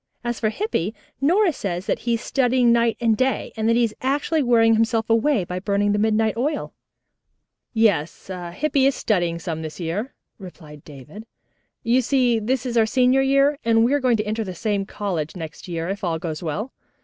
[0.23, 3.83] As for Hippy, Nora says that he is studying night and day, and that he
[3.83, 6.73] is actually wearing himself away by burning midnight oil."
[7.71, 11.27] "Yes, Hippy is studying some this year," replied David.
[11.83, 14.87] "You see this is our senior year, and we are going to enter the same
[14.87, 16.73] college next year, if all goes well.